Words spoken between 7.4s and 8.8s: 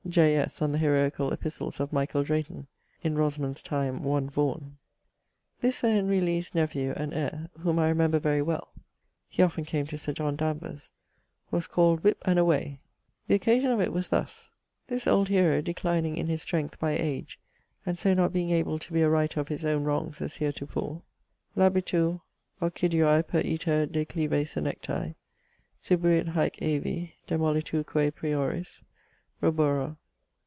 (whom I remember very well;